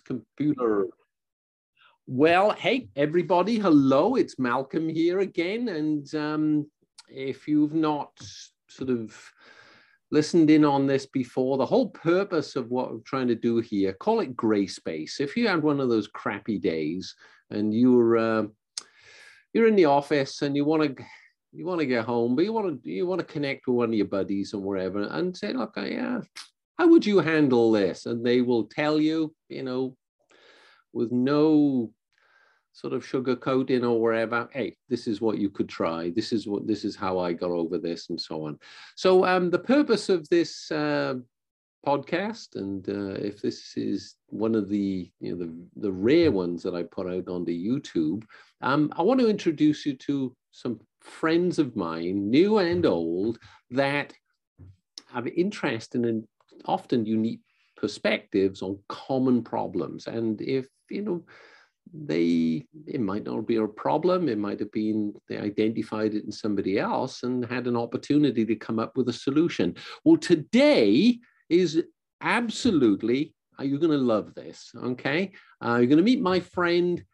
[0.00, 0.88] computer.
[2.06, 4.16] Well, hey, everybody, hello.
[4.16, 5.68] It's Malcolm here again.
[5.68, 6.70] And um,
[7.08, 8.10] if you've not
[8.68, 9.16] sort of
[10.10, 13.92] listened in on this before, the whole purpose of what I'm trying to do here,
[13.92, 15.20] call it gray space.
[15.20, 17.14] If you had one of those crappy days
[17.50, 18.44] and you're uh,
[19.52, 21.04] you're in the office and you want to
[21.52, 23.90] you want to get home, but you want to you want to connect with one
[23.90, 26.20] of your buddies or wherever and say, look, yeah,
[26.78, 28.06] how would you handle this?
[28.06, 29.96] And they will tell you, you know,
[30.92, 31.92] with no
[32.72, 36.10] sort of sugarcoating or wherever, hey, this is what you could try.
[36.10, 38.58] This is what this is how I got over this, and so on.
[38.96, 41.14] So um, the purpose of this uh,
[41.86, 46.62] podcast, and uh, if this is one of the you know the, the rare ones
[46.62, 48.24] that I put out onto YouTube,
[48.62, 53.38] um, I want to introduce you to some friends of mine, new and old,
[53.70, 54.14] that
[55.12, 56.26] have interest in
[56.66, 57.40] often unique
[57.76, 60.06] perspectives on common problems.
[60.06, 61.24] And if, you know,
[61.92, 66.32] they, it might not be a problem, it might have been they identified it in
[66.32, 69.74] somebody else and had an opportunity to come up with a solution.
[70.04, 71.82] Well, today is
[72.20, 75.32] absolutely, are you're going to love this, okay?
[75.62, 77.04] Uh, you're going to meet my friend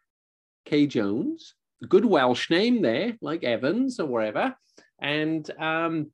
[0.65, 1.55] Kay Jones
[1.87, 4.55] good Welsh name there, like Evans or wherever.
[4.99, 6.11] And um,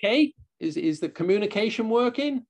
[0.00, 2.44] Kay, is, is the communication working?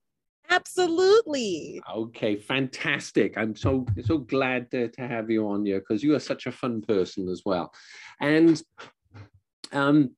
[0.48, 1.80] Absolutely.
[1.92, 3.36] Okay, fantastic.
[3.36, 6.52] I'm so so glad to, to have you on here because you are such a
[6.52, 7.72] fun person as well.
[8.20, 8.62] And
[9.72, 10.10] um,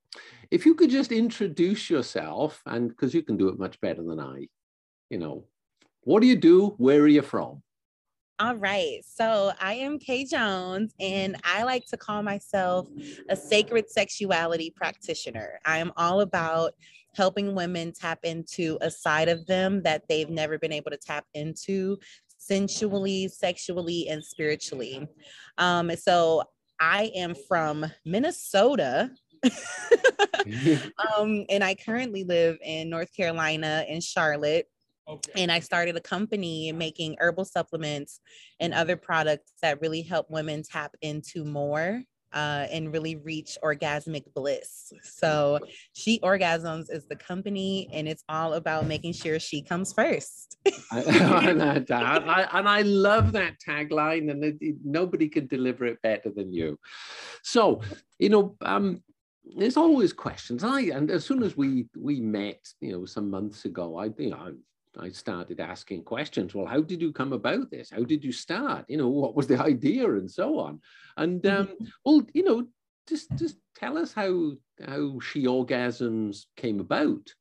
[0.50, 4.20] if you could just introduce yourself, and because you can do it much better than
[4.20, 4.48] I,
[5.08, 5.44] you know,
[6.02, 6.74] what do you do?
[6.76, 7.62] Where are you from?
[8.40, 9.00] All right.
[9.04, 12.88] So I am Kay Jones, and I like to call myself
[13.28, 15.58] a sacred sexuality practitioner.
[15.64, 16.74] I am all about
[17.14, 21.24] helping women tap into a side of them that they've never been able to tap
[21.34, 21.98] into
[22.38, 25.06] sensually, sexually, and spiritually.
[25.58, 26.44] Um, so
[26.80, 29.10] I am from Minnesota.
[31.16, 34.66] um, and I currently live in North Carolina in Charlotte.
[35.06, 35.42] Okay.
[35.42, 38.20] And I started a company making herbal supplements
[38.60, 42.02] and other products that really help women tap into more
[42.32, 44.92] uh, and really reach orgasmic bliss.
[45.02, 45.60] So,
[45.92, 50.56] She Orgasms is the company, and it's all about making sure she comes first.
[50.92, 51.02] I,
[51.88, 56.78] I, and I love that tagline, and it, nobody can deliver it better than you.
[57.42, 57.82] So,
[58.18, 59.02] you know, um,
[59.56, 60.64] there's always questions.
[60.64, 64.30] I and as soon as we we met, you know, some months ago, I you
[64.30, 64.54] know
[64.98, 66.54] I started asking questions.
[66.54, 67.90] Well, how did you come about this?
[67.90, 68.84] How did you start?
[68.88, 70.80] You know, what was the idea, and so on.
[71.16, 71.84] And um, mm-hmm.
[72.04, 72.66] well, you know,
[73.08, 74.52] just just tell us how
[74.86, 77.32] how she orgasms came about.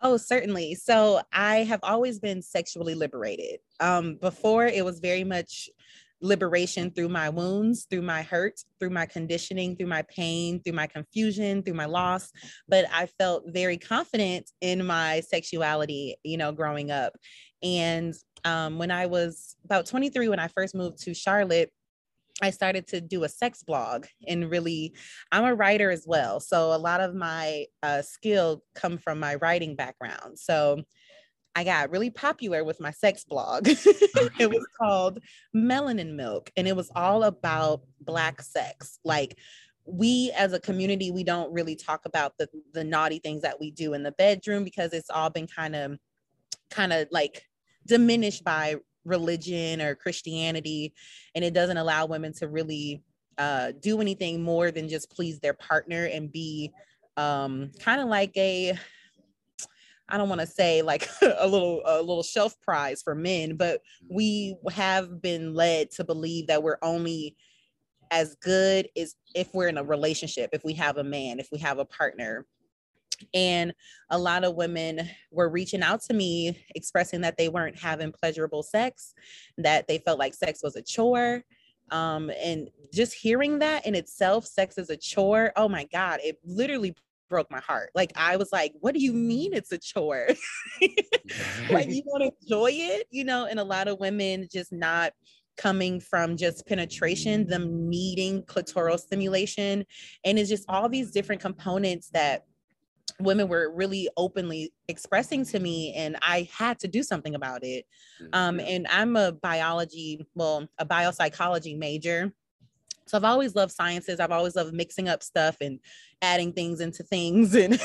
[0.00, 0.74] Oh, certainly.
[0.74, 3.60] So I have always been sexually liberated.
[3.80, 5.70] Um, before it was very much
[6.24, 10.86] liberation through my wounds, through my hurt, through my conditioning, through my pain, through my
[10.86, 12.32] confusion, through my loss.
[12.66, 17.12] But I felt very confident in my sexuality, you know, growing up.
[17.62, 18.14] And
[18.44, 21.70] um, when I was about 23, when I first moved to Charlotte,
[22.42, 24.94] I started to do a sex blog and really,
[25.30, 26.40] I'm a writer as well.
[26.40, 30.38] So a lot of my uh, skill come from my writing background.
[30.38, 30.82] So
[31.56, 33.68] I got really popular with my sex blog.
[33.68, 35.20] it was called
[35.54, 38.98] Melanin Milk, and it was all about Black sex.
[39.04, 39.38] Like,
[39.86, 43.70] we as a community, we don't really talk about the, the naughty things that we
[43.70, 45.98] do in the bedroom because it's all been kind of,
[46.70, 47.44] kind of like
[47.86, 50.94] diminished by religion or Christianity.
[51.34, 53.02] And it doesn't allow women to really
[53.36, 56.72] uh, do anything more than just please their partner and be
[57.16, 58.78] um, kind of like a
[60.08, 63.80] I don't want to say like a little a little shelf prize for men, but
[64.10, 67.36] we have been led to believe that we're only
[68.10, 71.58] as good as if we're in a relationship, if we have a man, if we
[71.58, 72.46] have a partner.
[73.32, 73.72] And
[74.10, 78.62] a lot of women were reaching out to me expressing that they weren't having pleasurable
[78.62, 79.14] sex,
[79.58, 81.42] that they felt like sex was a chore.
[81.90, 86.38] Um, and just hearing that in itself, sex is a chore, oh my God, it
[86.44, 86.94] literally
[87.28, 87.90] broke my heart.
[87.94, 90.28] Like I was like, what do you mean it's a chore?
[91.70, 95.12] like you want to enjoy it, you know, and a lot of women just not
[95.56, 99.84] coming from just penetration, them needing clitoral stimulation.
[100.24, 102.44] And it's just all these different components that
[103.20, 107.86] women were really openly expressing to me and i had to do something about it
[108.32, 112.32] um, and i'm a biology well a biopsychology major
[113.06, 114.20] so I've always loved sciences.
[114.20, 115.78] I've always loved mixing up stuff and
[116.22, 117.54] adding things into things.
[117.64, 117.78] And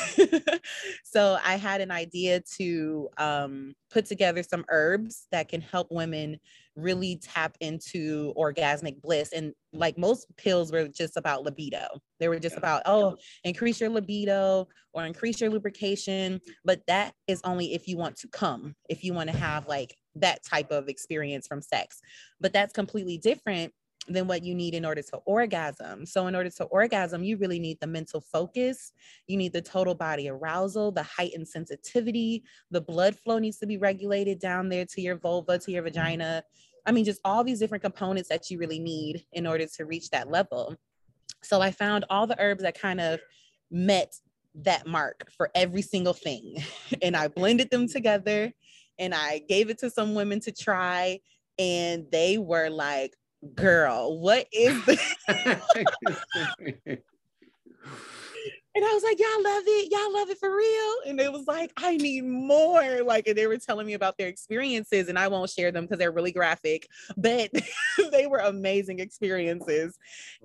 [1.03, 6.37] so I had an idea to um, put together some herbs that can help women
[6.75, 9.33] really tap into orgasmic bliss.
[9.33, 11.87] And like most pills were just about libido.
[12.19, 16.39] They were just about, oh, increase your libido or increase your lubrication.
[16.63, 19.95] But that is only if you want to come, if you want to have like
[20.15, 21.99] that type of experience from sex.
[22.39, 23.73] But that's completely different
[24.09, 26.05] than what you need in order to orgasm.
[26.05, 28.91] So, in order to orgasm, you really need the mental focus,
[29.27, 33.77] you need the total body arousal, the heightened sensitivity, the blood flow needs to be
[33.77, 35.93] regulated down there to your vulva, to your mm-hmm.
[35.93, 36.43] vagina.
[36.85, 40.09] I mean, just all these different components that you really need in order to reach
[40.09, 40.75] that level.
[41.43, 43.19] So, I found all the herbs that kind of
[43.71, 44.15] met
[44.55, 46.57] that mark for every single thing.
[47.01, 48.51] and I blended them together
[48.97, 51.19] and I gave it to some women to try.
[51.57, 53.15] And they were like,
[53.55, 55.15] girl, what is this?
[58.79, 59.91] And I was like, y'all love it.
[59.91, 60.93] Y'all love it for real.
[61.05, 63.03] And it was like, I need more.
[63.03, 65.97] Like, and they were telling me about their experiences, and I won't share them because
[65.97, 66.87] they're really graphic,
[67.17, 67.51] but
[68.13, 69.99] they were amazing experiences.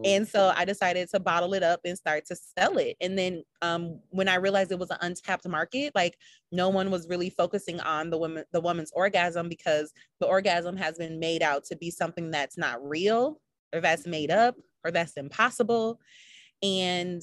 [0.04, 2.96] And so I decided to bottle it up and start to sell it.
[3.00, 6.18] And then um, when I realized it was an untapped market, like
[6.50, 10.98] no one was really focusing on the woman, the woman's orgasm because the orgasm has
[10.98, 13.40] been made out to be something that's not real
[13.72, 16.00] or that's made up or that's impossible.
[16.64, 17.22] And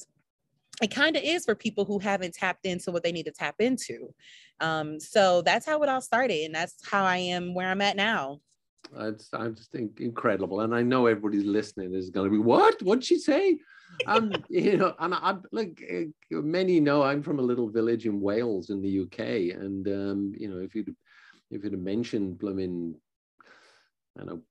[0.82, 3.56] it kind of is for people who haven't tapped into what they need to tap
[3.60, 4.14] into.
[4.60, 7.96] Um, so that's how it all started, and that's how I am where I'm at
[7.96, 8.40] now.
[8.98, 12.82] It's, I'm just incredible, and I know everybody's listening is going to be what?
[12.82, 13.60] What'd she say?
[14.08, 18.22] um, you know, and I like eh, many know I'm from a little village in
[18.22, 20.96] Wales in the UK, and um, you know, if you'd
[21.52, 22.96] if you'd mentioned blooming,
[24.18, 24.42] I don't know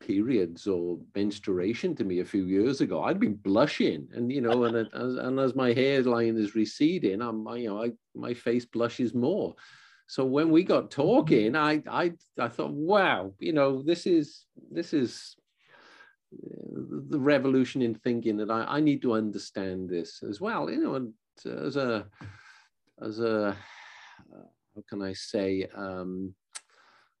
[0.00, 4.64] periods or menstruation to me a few years ago, I'd been blushing, and you know,
[4.64, 8.64] and uh, as, and as my hairline is receding, I'm you know, I, my face
[8.64, 9.54] blushes more.
[10.06, 11.02] So when we got mm-hmm.
[11.02, 15.36] talking, I I I thought, wow, you know, this is this is
[16.32, 20.70] the revolution in thinking that I, I need to understand this as well.
[20.70, 21.12] You know, and
[21.44, 22.06] as a
[23.00, 23.54] as a uh,
[24.74, 26.34] how can I say um,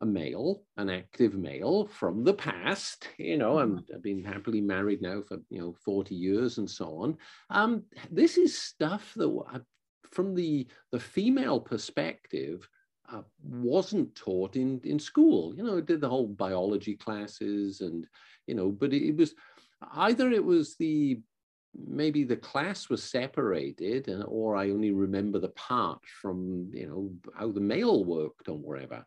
[0.00, 3.08] a male, an active male from the past.
[3.18, 4.00] You know, i have mm-hmm.
[4.00, 7.16] been happily married now for you know 40 years and so on.
[7.50, 9.64] Um, this is stuff that,
[10.10, 12.68] from the the female perspective,
[13.12, 15.54] uh, wasn't taught in in school.
[15.54, 18.06] You know, did the whole biology classes and
[18.46, 19.34] you know, but it, it was
[19.94, 21.20] either it was the
[21.74, 27.12] maybe the class was separated and, or i only remember the part from you know
[27.38, 29.04] how the male worked or whatever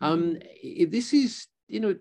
[0.00, 0.90] um, mm-hmm.
[0.90, 1.94] this is, you know,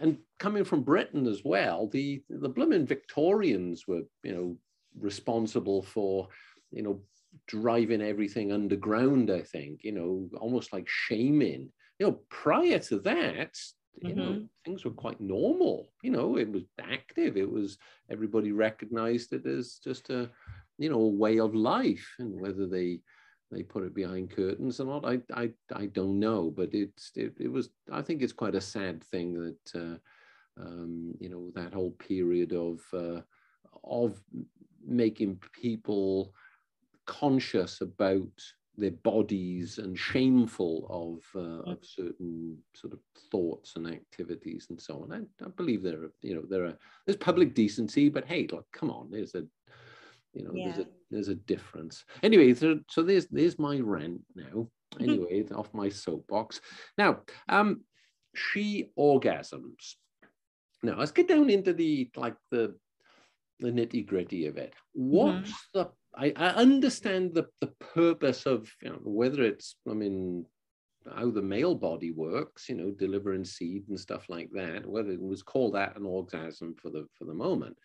[0.00, 4.56] and coming from Britain as well, the the blooming Victorians were, you know,
[4.98, 6.28] responsible for,
[6.70, 7.00] you know,
[7.46, 9.30] driving everything underground.
[9.30, 11.70] I think, you know, almost like shaming.
[11.98, 13.56] You know, prior to that,
[14.02, 14.18] you mm-hmm.
[14.18, 15.92] know, things were quite normal.
[16.02, 17.36] You know, it was active.
[17.36, 17.78] It was
[18.10, 20.30] everybody recognized it as just a,
[20.78, 23.02] you know, a way of life, and whether they
[23.50, 25.04] they put it behind curtains or not.
[25.04, 27.70] I I, I don't know, but it's it, it was.
[27.90, 32.52] I think it's quite a sad thing that uh, um, you know that whole period
[32.52, 33.20] of uh,
[33.84, 34.20] of
[34.86, 36.32] making people
[37.06, 38.28] conscious about
[38.76, 43.00] their bodies and shameful of uh, of certain sort of
[43.30, 45.12] thoughts and activities and so on.
[45.12, 48.66] I, I believe there are you know there are there's public decency, but hey, look,
[48.72, 49.44] come on, there's a
[50.32, 50.66] you know, yeah.
[50.66, 52.04] there's a there's a difference.
[52.22, 54.68] Anyway, so, so there's there's my rant now.
[55.00, 56.60] Anyway, off my soapbox.
[56.98, 57.82] Now, um,
[58.34, 59.94] she orgasms.
[60.82, 62.74] Now let's get down into the like the
[63.60, 64.74] the nitty gritty of it.
[64.92, 65.78] What's mm-hmm.
[65.80, 70.46] the I, I understand the the purpose of you know whether it's I mean
[71.14, 74.86] how the male body works, you know, delivering seed and stuff like that.
[74.86, 77.76] Whether it was called that an orgasm for the for the moment,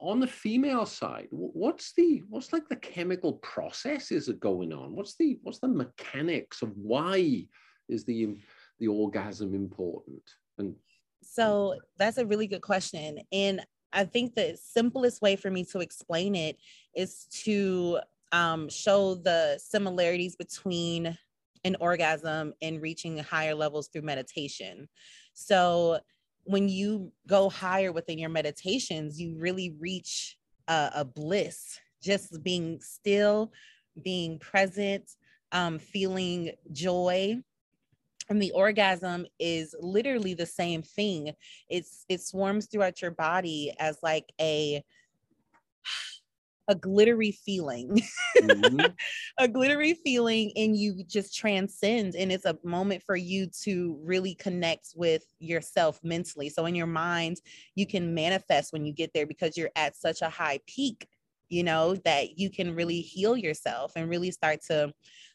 [0.00, 4.94] on the female side what's the what's like the chemical processes that going on?
[4.94, 7.46] What's the what's the mechanics of why
[7.88, 8.36] is the
[8.78, 10.22] the orgasm important?
[10.58, 10.74] And
[11.22, 13.60] so that's a really good question and
[13.92, 16.56] i think the simplest way for me to explain it
[16.94, 17.98] is to
[18.32, 21.16] um, show the similarities between
[21.64, 24.88] an orgasm and reaching higher levels through meditation.
[25.34, 26.00] So
[26.48, 32.80] when you go higher within your meditations, you really reach a, a bliss, just being
[32.80, 33.52] still,
[34.02, 35.04] being present,
[35.52, 37.36] um, feeling joy.
[38.30, 41.32] and the orgasm is literally the same thing
[41.68, 44.82] it's it swarms throughout your body as like a
[46.68, 48.00] a glittery feeling
[48.36, 48.86] mm-hmm.
[49.38, 54.34] a glittery feeling and you just transcend and it's a moment for you to really
[54.34, 57.40] connect with yourself mentally so in your mind
[57.74, 61.08] you can manifest when you get there because you're at such a high peak
[61.48, 64.92] you know that you can really heal yourself and really start to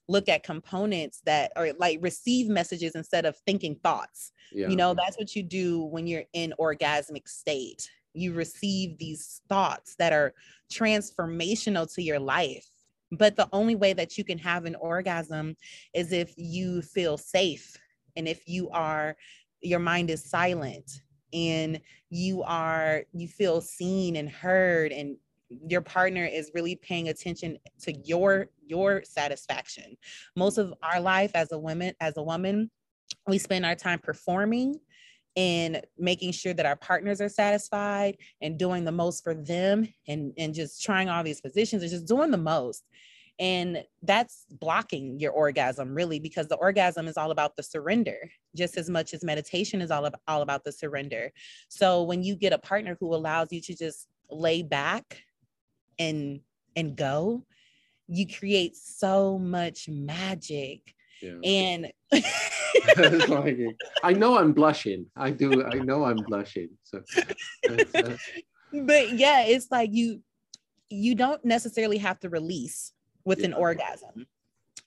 [0.08, 4.32] look at components that are like receive messages instead of thinking thoughts.
[4.52, 4.68] Yeah.
[4.68, 7.90] You know, that's what you do when you're in orgasmic state.
[8.14, 10.34] You receive these thoughts that are
[10.72, 12.68] transformational to your life.
[13.12, 15.56] But the only way that you can have an orgasm
[15.94, 17.78] is if you feel safe
[18.16, 19.16] and if you are,
[19.62, 21.02] your mind is silent
[21.32, 21.80] and
[22.10, 25.18] you are, you feel seen and heard and
[25.68, 29.96] your partner is really paying attention to your your satisfaction
[30.36, 32.70] most of our life as a woman as a woman
[33.28, 34.80] we spend our time performing
[35.36, 40.34] and making sure that our partners are satisfied and doing the most for them and
[40.38, 42.84] and just trying all these positions and just doing the most
[43.40, 48.78] and that's blocking your orgasm really because the orgasm is all about the surrender just
[48.78, 51.32] as much as meditation is all, of, all about the surrender
[51.68, 55.24] so when you get a partner who allows you to just lay back
[55.98, 56.42] and
[56.76, 57.44] and go
[58.08, 61.40] you create so much magic yeah.
[61.44, 61.92] and
[63.30, 63.58] like,
[64.04, 65.06] i know i'm blushing.
[65.16, 67.02] I do i know i'm blushing so.
[68.74, 70.22] But yeah it's like you
[70.90, 72.94] you don't necessarily have to release
[73.26, 73.48] with yeah.
[73.48, 74.28] an orgasm.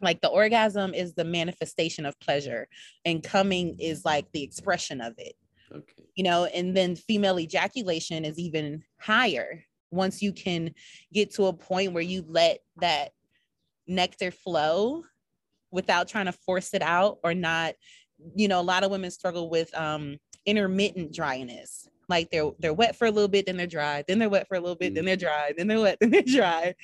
[0.00, 2.68] Like the orgasm is the manifestation of pleasure
[3.04, 5.34] and coming is like the expression of it.
[5.72, 6.04] Okay.
[6.14, 10.74] You know and then female ejaculation is even higher once you can
[11.12, 13.12] get to a point where you let that
[13.86, 15.04] nectar flow
[15.70, 17.74] without trying to force it out or not
[18.34, 21.88] you know a lot of women struggle with um intermittent dryness.
[22.08, 24.56] Like they're they're wet for a little bit then they're dry then they're wet for
[24.56, 25.06] a little bit then mm.
[25.06, 26.74] they're dry then they're wet then they're dry.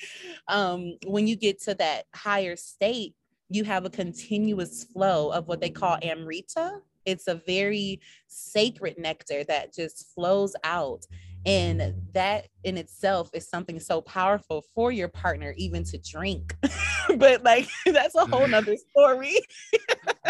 [0.49, 3.15] Um when you get to that higher state
[3.49, 6.81] you have a continuous flow of what they call amrita.
[7.05, 11.05] It's a very sacred nectar that just flows out
[11.45, 11.99] and mm-hmm.
[12.13, 16.57] that in itself is something so powerful for your partner even to drink.
[17.17, 19.37] But like that's a whole nother story.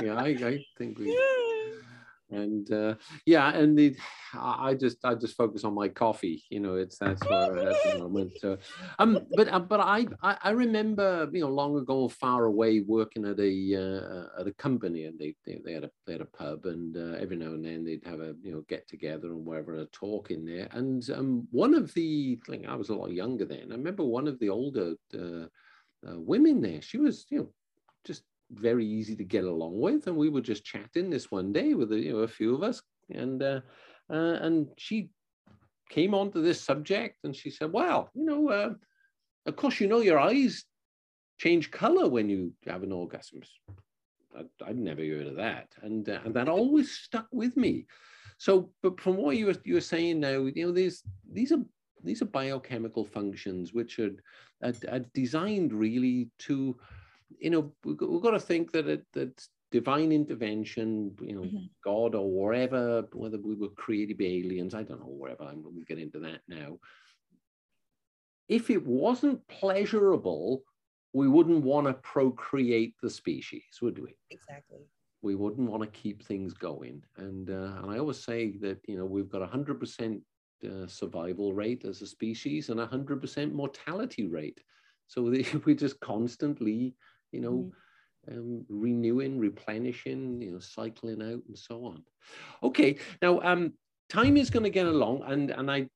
[0.03, 1.83] Yeah I, I think we yeah
[2.33, 2.95] and uh,
[3.27, 3.97] yeah, and the,
[4.35, 6.43] I just I just focus on my coffee.
[6.49, 8.33] You know, it's that's where at the moment.
[8.41, 8.59] So,
[8.99, 13.39] um, but uh, but I, I, remember you know long ago, far away, working at
[13.39, 16.65] a uh, at a company, and they they, they had a they had a pub,
[16.65, 19.77] and uh, every now and then they'd have a you know get together and wherever
[19.77, 20.69] a talk in there.
[20.73, 23.69] And um, one of the like I was a lot younger then.
[23.71, 25.47] I remember one of the older uh,
[26.09, 26.81] uh, women there.
[26.81, 27.53] She was you know
[28.53, 30.07] very easy to get along with.
[30.07, 32.83] And we were just chatting this one day with you know a few of us,
[33.11, 33.61] and uh,
[34.11, 35.11] uh, and she
[35.89, 38.75] came onto this subject, and she said, "Well, you know, uh,
[39.47, 40.65] of course, you know your eyes
[41.39, 43.41] change color when you have an orgasm."
[44.35, 47.87] I, would never heard of that, and uh, and that always stuck with me.
[48.39, 51.63] So, but from what you were you were saying now, you know, these these are
[52.03, 54.11] these are biochemical functions which are,
[54.63, 56.77] are, are designed really to
[57.39, 61.43] you know, we've got, we've got to think that it, that divine intervention, you know,
[61.43, 61.65] mm-hmm.
[61.83, 65.81] God or wherever, whether we were created by aliens, I don't know, wherever, I'm going
[65.81, 66.79] to get into that now.
[68.49, 70.63] If it wasn't pleasurable,
[71.15, 74.15] we wouldn't want to procreate the species, would we?
[74.31, 74.81] Exactly.
[75.23, 77.03] We wouldn't want to keep things going.
[77.17, 80.21] And, uh, and I always say that, you know, we've got a 100%
[80.65, 84.61] uh, survival rate as a species and a 100% mortality rate.
[85.07, 85.23] So
[85.65, 86.95] we're just constantly
[87.33, 87.73] you know,
[88.31, 88.39] mm-hmm.
[88.39, 92.03] um, renewing, replenishing, you know, cycling out and so on.
[92.63, 93.73] Okay, now um,
[94.09, 95.89] time is going to get along, and and I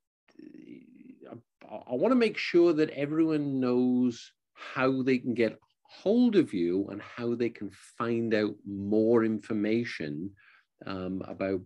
[1.88, 6.88] I want to make sure that everyone knows how they can get hold of you
[6.90, 10.30] and how they can find out more information
[10.86, 11.60] um, about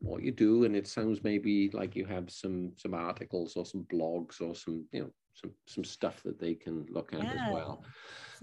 [0.00, 3.84] what you do and it sounds maybe like you have some some articles or some
[3.92, 7.46] blogs or some you know some some stuff that they can look at yeah.
[7.48, 7.84] as well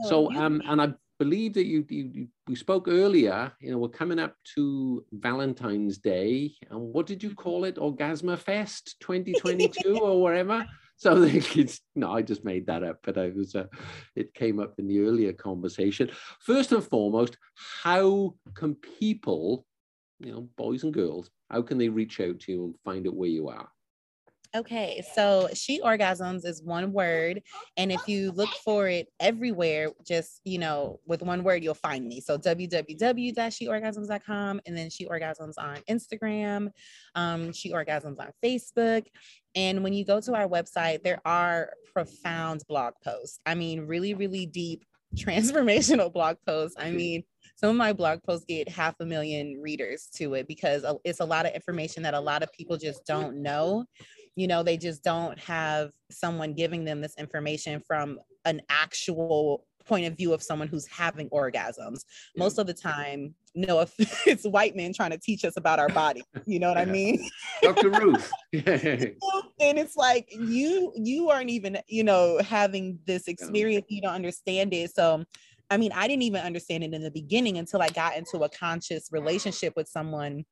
[0.04, 3.78] so, so um, and I believe that you, you, you, we spoke earlier, you know,
[3.78, 6.54] we're coming up to Valentine's Day.
[6.70, 7.42] And what did you mm-hmm.
[7.42, 7.78] call it?
[7.78, 10.66] Orgasma Fest 2022 or whatever?
[10.98, 13.66] So it's, no, I just made that up, but I was, uh,
[14.16, 16.10] it came up in the earlier conversation.
[16.40, 17.38] First and foremost,
[17.84, 19.66] how can people,
[20.20, 23.16] you know, boys and girls, how can they reach out to you and find out
[23.16, 23.68] where you are?
[24.56, 27.42] Okay, so she orgasms is one word.
[27.76, 32.08] And if you look for it everywhere, just, you know, with one word, you'll find
[32.08, 32.22] me.
[32.22, 36.72] So www.sheorgasms.com and then she orgasms on Instagram.
[37.16, 39.06] Um, she orgasms on Facebook.
[39.56, 43.42] And when you go to our website, there are profound blog posts.
[43.46, 44.86] I mean, really, really deep
[45.18, 46.78] transformational blog posts.
[46.80, 47.26] I mean,
[47.58, 51.26] some of my blog posts get half a million readers to it because it's a
[51.26, 53.86] lot of information that a lot of people just don't know
[54.36, 60.06] you know they just don't have someone giving them this information from an actual point
[60.06, 62.06] of view of someone who's having orgasms.
[62.36, 63.94] Most of the time no if
[64.28, 66.24] it's white men trying to teach us about our body.
[66.46, 66.84] You know what yeah.
[66.84, 67.30] i mean?
[67.62, 68.32] Dr ruth.
[69.62, 73.86] And it's like you you aren't even you know having this experience.
[73.90, 74.94] You don't understand it.
[74.94, 75.24] So
[75.70, 78.50] I mean, I didn't even understand it in the beginning until I got into a
[78.50, 80.46] conscious relationship with someone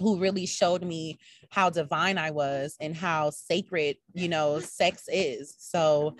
[0.00, 1.18] who really showed me
[1.50, 5.54] how divine I was and how sacred, you know, sex is.
[5.58, 6.16] So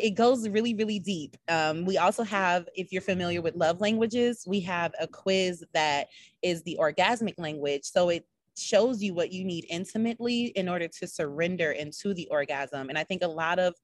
[0.00, 1.36] it goes really, really deep.
[1.48, 6.08] Um, we also have, if you're familiar with love languages, we have a quiz that
[6.42, 7.84] is the orgasmic language.
[7.84, 8.26] So it
[8.58, 12.88] shows you what you need intimately in order to surrender into the orgasm.
[12.88, 13.74] And I think a lot of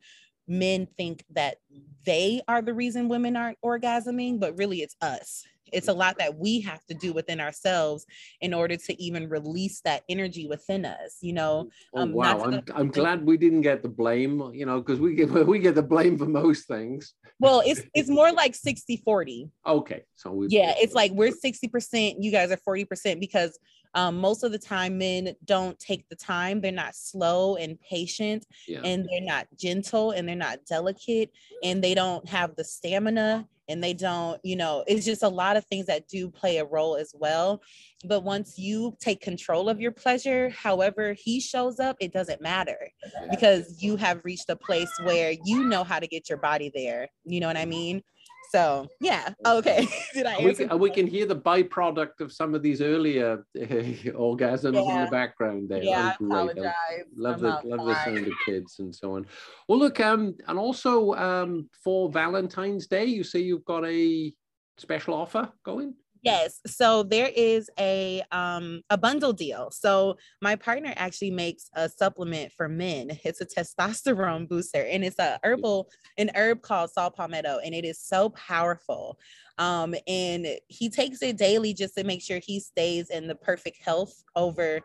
[0.49, 1.57] men think that
[2.05, 5.45] they are the reason women aren't orgasming, but really it's us.
[5.73, 8.07] It's a lot that we have to do within ourselves
[8.41, 11.69] in order to even release that energy within us, you know.
[11.95, 15.15] Oh, um, wow, I'm, I'm glad we didn't get the blame, you know, because we
[15.15, 17.15] get we get the blame for most things.
[17.39, 19.51] Well, it's it's more like 60 40.
[19.67, 20.03] Okay.
[20.15, 23.59] So we yeah, it's like we're 60%, you guys are 40% because
[23.97, 26.61] um, most of the time men don't take the time.
[26.61, 28.83] They're not slow and patient yeah.
[28.85, 31.31] and they're not gentle and they're not delicate
[31.65, 35.57] and they don't have the stamina and they don't you know it's just a lot
[35.57, 37.63] of things that do play a role as well.
[38.05, 42.91] But once you take control of your pleasure however he shows up it doesn't matter
[43.31, 47.09] because you have reached a place where you know how to get your body there.
[47.25, 48.03] You know what i mean
[48.51, 49.87] so yeah, okay.
[50.15, 50.45] Did I?
[50.45, 54.99] We can, we can hear the byproduct of some of these earlier uh, orgasms yeah.
[54.99, 55.83] in the background there.
[55.83, 56.75] Yeah, I apologize.
[57.17, 59.27] love the love the sound of kids and so on.
[59.69, 64.33] Well, look, um, and also um, for Valentine's Day, you say you've got a
[64.79, 65.95] special offer going.
[66.27, 66.61] Yes.
[66.67, 69.71] So there is a um a bundle deal.
[69.71, 73.19] So my partner actually makes a supplement for men.
[73.25, 77.85] It's a testosterone booster and it's a herbal an herb called saw palmetto and it
[77.85, 79.19] is so powerful.
[79.59, 83.79] Um and he takes it daily just to make sure he stays in the perfect
[83.81, 84.81] health over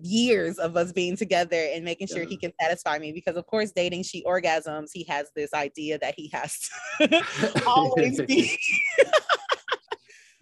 [0.00, 2.28] years of us being together and making sure yeah.
[2.28, 6.14] he can satisfy me because of course dating she orgasms he has this idea that
[6.16, 6.58] he has
[6.98, 8.58] to always be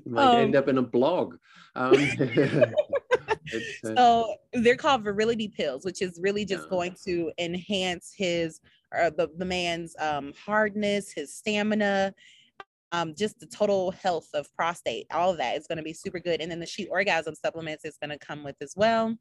[0.06, 1.36] might um, end up in a blog.
[1.74, 2.66] Um, uh,
[3.84, 6.70] so they're called virility pills, which is really just yeah.
[6.70, 8.60] going to enhance his
[8.96, 12.12] uh, the, the man's um, hardness, his stamina,
[12.92, 15.06] um, just the total health of prostate.
[15.12, 16.40] All of that is going to be super good.
[16.40, 19.16] And then the she orgasm supplements is going to come with as well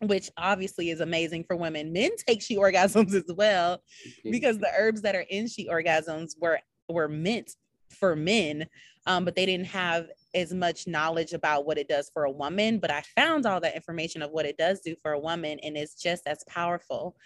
[0.00, 1.92] which obviously is amazing for women.
[1.92, 3.82] Men take she orgasms as well
[4.24, 7.52] because the herbs that are in she orgasms were were meant
[7.94, 8.66] for men
[9.06, 12.78] um, but they didn't have as much knowledge about what it does for a woman.
[12.78, 15.76] But I found all that information of what it does do for a woman, and
[15.76, 17.16] it's just as powerful.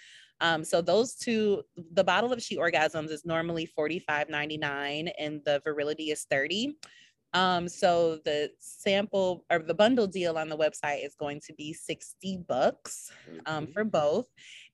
[0.40, 6.10] Um, so those two, the bottle of She Orgasms is normally $45.99 and the virility
[6.10, 6.76] is 30.
[7.34, 11.72] Um, so the sample or the bundle deal on the website is going to be
[11.72, 13.10] 60 bucks
[13.46, 14.26] um, for both.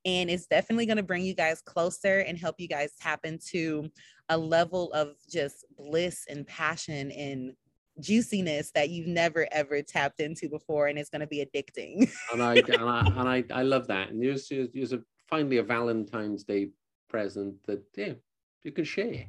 [0.05, 3.91] And it's definitely going to bring you guys closer and help you guys tap into
[4.29, 7.53] a level of just bliss and passion and
[8.01, 12.11] juiciness that you've never ever tapped into before and it's going to be addicting.
[12.33, 14.11] And I and I and I, I love that.
[14.11, 16.71] And there's there's a finally a Valentine's Day
[17.09, 18.15] present that yeah
[18.63, 19.27] you can share.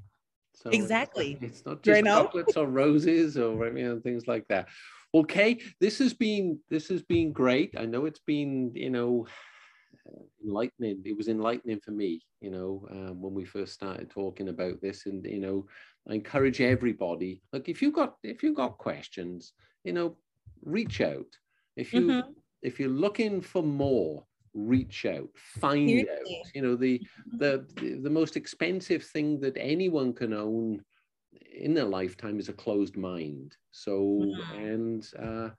[0.53, 1.37] So exactly.
[1.41, 4.67] it's, it's not just chocolates or roses or you know things like that.
[5.13, 7.75] Okay this has been this has been great.
[7.77, 9.27] I know it's been you know
[10.43, 11.01] enlightening.
[11.05, 15.05] It was enlightening for me, you know, um, when we first started talking about this.
[15.05, 15.65] And you know,
[16.09, 17.41] I encourage everybody.
[17.53, 20.17] Like, if you got if you got questions, you know,
[20.63, 21.27] reach out.
[21.75, 22.31] If you mm-hmm.
[22.61, 26.55] if you're looking for more, reach out, find out.
[26.55, 27.01] You know, the,
[27.37, 27.65] the
[28.01, 30.81] the most expensive thing that anyone can own
[31.53, 33.55] in their lifetime is a closed mind.
[33.71, 34.57] So, mm-hmm.
[34.57, 35.49] and uh,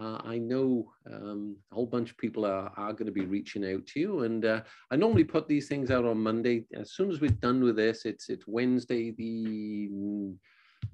[0.00, 3.64] uh, I know um, a whole bunch of people are, are going to be reaching
[3.64, 4.22] out to you.
[4.24, 6.66] And uh, I normally put these things out on Monday.
[6.74, 9.88] As soon as we're done with this, it's it's Wednesday the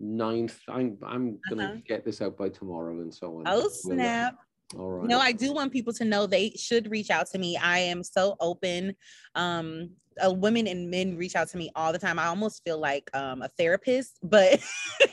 [0.01, 0.57] 9th.
[0.69, 1.77] I'm, I'm going to uh-huh.
[1.87, 3.45] get this out by tomorrow and so on.
[3.47, 4.37] Oh, snap.
[4.79, 5.09] All right.
[5.09, 7.57] Know, I do want people to know they should reach out to me.
[7.57, 8.95] I am so open.
[9.35, 9.91] Um,
[10.25, 12.19] uh, women and men reach out to me all the time.
[12.19, 14.61] I almost feel like um, a therapist, but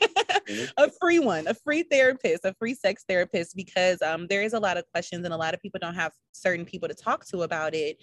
[0.77, 4.59] a free one, a free therapist, a free sex therapist, because um, there is a
[4.59, 7.43] lot of questions and a lot of people don't have certain people to talk to
[7.43, 7.97] about it.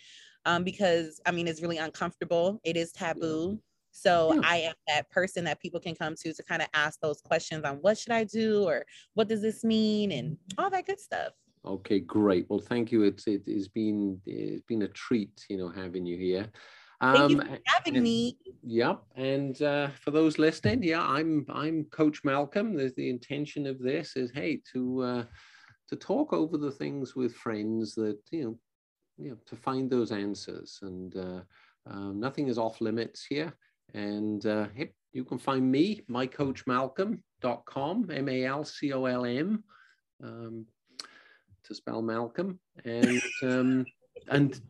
[0.45, 2.61] Um, because I mean, it's really uncomfortable.
[2.65, 3.59] It is taboo.
[3.91, 4.41] So.
[4.45, 7.65] I am that person that people can come to to kind of ask those questions
[7.65, 11.33] on what should I do or what does this mean and all that good stuff.
[11.67, 12.47] Okay, great.
[12.49, 13.03] Well, thank you.
[13.03, 16.49] It's it has been it's been a treat, you know, having you here.
[17.01, 18.39] Thank you um, for having and, me.
[18.63, 19.03] Yep.
[19.17, 22.75] And uh, for those listening, yeah, I'm I'm Coach Malcolm.
[22.75, 25.25] The, the intention of this is, hey, to uh,
[25.89, 28.59] to talk over the things with friends that you know,
[29.19, 30.79] you know, to find those answers.
[30.83, 31.41] And uh,
[31.87, 33.53] um, nothing is off limits here.
[33.95, 39.65] And uh, hey, you can find me, mycoachmalcolm.com, M-A-L-C-O-L-M,
[40.23, 40.67] um,
[41.67, 42.59] to spell Malcolm.
[42.85, 43.87] And um,
[44.29, 44.61] and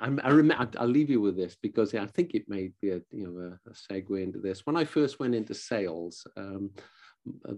[0.00, 3.00] I'm, I remember, I'll leave you with this because I think it may be a,
[3.10, 4.64] you know, a, a segue into this.
[4.66, 6.70] When I first went into sales, um,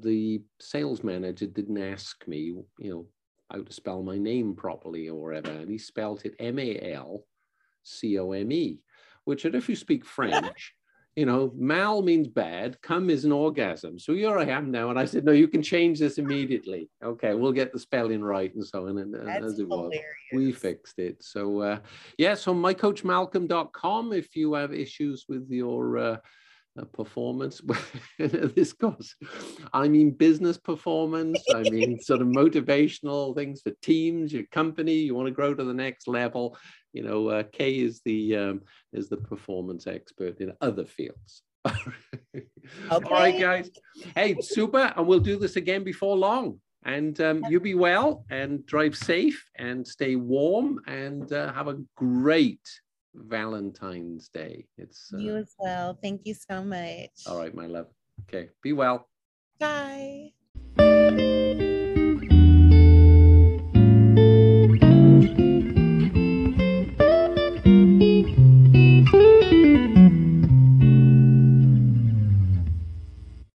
[0.01, 2.39] the sales manager didn't ask me,
[2.79, 3.07] you know,
[3.51, 5.51] how to spell my name properly or whatever.
[5.51, 7.21] And he spelled it M-A-L-C-O-M-E,
[9.25, 10.75] which if you speak French,
[11.17, 13.99] you know, mal means bad, come is an orgasm.
[13.99, 14.91] So here I am now.
[14.91, 16.91] And I said, no, you can change this immediately.
[17.03, 18.99] Okay, we'll get the spelling right and so on.
[18.99, 19.95] And, and as it was,
[20.35, 21.25] we fixed it.
[21.25, 21.79] So uh,
[22.19, 26.17] yeah, so mycoachmalcolm.com if you have issues with your uh, uh,
[26.85, 27.61] performance.
[28.19, 29.15] this goes,
[29.73, 31.43] I mean, business performance.
[31.55, 34.95] I mean, sort of motivational things for teams, your company.
[34.95, 36.57] You want to grow to the next level.
[36.93, 38.63] You know, uh, Kay is the um,
[38.93, 41.43] is the performance expert in other fields.
[41.67, 42.47] okay.
[42.91, 43.71] All right, guys.
[44.15, 46.61] Hey, super, and we'll do this again before long.
[46.85, 51.79] And um, you be well and drive safe and stay warm and uh, have a
[51.97, 52.61] great
[53.17, 54.67] Valentine's Day.
[54.77, 55.99] It's uh, you as well.
[56.01, 57.11] Thank you so much.
[57.27, 57.89] All right, my love.
[58.29, 59.09] Okay, be well.
[59.59, 60.33] Bye.